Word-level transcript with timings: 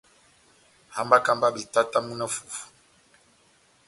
Hambaka 0.95 1.29
mba 1.35 1.47
betatamu 1.55 2.11
na 2.19 2.25
fufu. 2.33 2.61